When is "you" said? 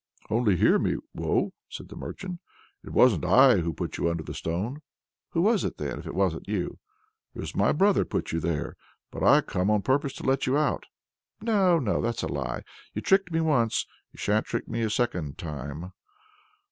3.99-4.09, 6.47-6.79, 8.31-8.39, 10.47-10.57, 12.95-13.03, 14.11-14.17